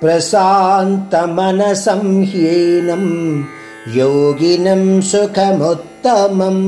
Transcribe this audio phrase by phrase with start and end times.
[0.00, 3.04] प्रशान्तमनसं ह्येनं
[3.96, 6.62] योगिनं सुखमुत्तमम्।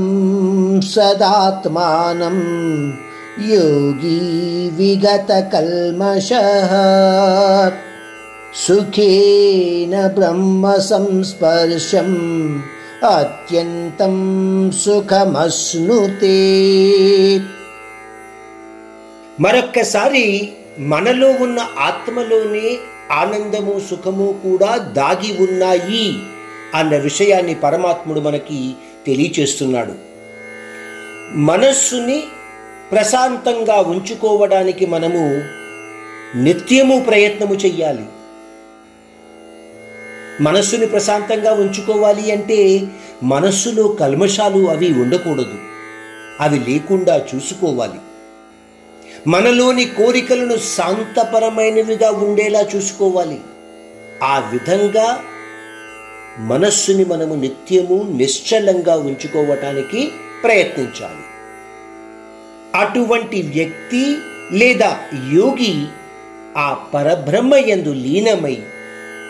[0.82, 2.40] सदात्मानं
[3.50, 6.72] योगी विगतकल्मषः।
[8.56, 12.10] సుఖేన బ్రహ్మ సంస్పర్శం
[13.10, 14.14] అత్యంతం
[14.72, 16.38] సుఖమశ్నుతే
[19.40, 22.78] మరొక్కసారి మనలో ఉన్న ఆత్మలోనే
[23.12, 26.16] ఆనందము సుఖము కూడా దాగి ఉన్నాయి
[26.76, 28.74] అన్న విషయాన్ని పరమాత్ముడు మనకి
[29.06, 29.94] తెలియచేస్తున్నాడు.
[31.34, 32.24] మనస్సుని
[32.92, 35.42] ప్రశాంతంగా ఉంచుకోవడానికి మనము
[36.38, 38.06] నిత్యము ప్రయత్నము చెయ్యాలి.
[40.42, 42.88] మనస్సుని ప్రశాంతంగా ఉంచుకోవాలి అంటే
[43.24, 45.56] మనస్సులో కల్మషాలు అవి ఉండకూడదు.
[46.42, 48.00] అవి లేకుండా చూసుకోవాలి.
[49.28, 53.42] మనలోని కోరికలను శాంతపరమైనవిగా ఉండేలా చూసుకోవాలి.
[54.24, 55.24] ఆ విధంగా
[56.38, 60.12] మనస్సుని మనము నిత్యము నిశ్చలంగా ఉంచుకోవటానికి
[60.44, 61.24] ప్రయత్నించాలి.
[62.76, 64.18] అటువంటి వ్యక్తి
[64.52, 65.00] లేదా
[65.34, 65.86] యోగి
[66.58, 68.58] ఆ పరబ్రహ్మ యందు లీనమై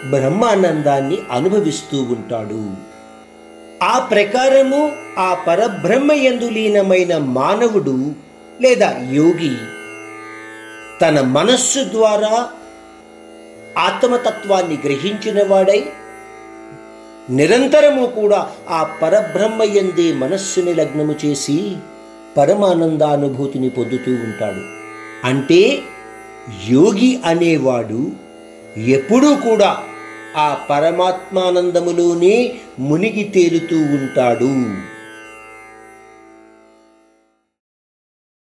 [0.10, 2.94] బ్రహ్మానందాన్ని అనుభవిస్తూ ఉంటాడు.
[3.84, 6.14] ఆ ప్రకారము ఆ పరబ్రహ్మ
[6.48, 8.16] లీనమైన మానవుడు
[8.62, 9.56] లేదా యోగి
[11.02, 12.48] తన మనస్సు ద్వారా
[13.78, 15.86] ఆత్మతత్వాన్ని గ్రహించిన వాడై
[17.30, 21.76] నిరంతరము కూడా ఆ పరబ్రహ్మ ఎందే మనస్సుని లగ్నము చేసి
[22.38, 24.62] పరమానందానుభూతిని పొందుతూ ఉంటాడు.
[25.28, 25.82] అంటే
[26.70, 28.12] యోగి అనేవాడు
[28.78, 29.84] ఎప్పుడూ కూడా
[30.38, 34.93] ఆ పరమాత్మానందములోనే మునిగి తేలుతూ ఉంటాడు.